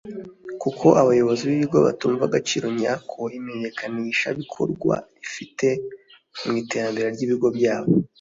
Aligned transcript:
kuko 0.61 0.85
abayobozi 1.01 1.41
b’ibigo 1.49 1.77
batumva 1.87 2.23
agaciro 2.27 2.67
nyako 2.79 3.21
imenyekanishabikorwa 3.37 4.95
rifite 5.21 5.67
mu 6.43 6.51
iterambere 6.61 7.07
ry’ibigo 7.15 7.47
byabo 7.57 7.91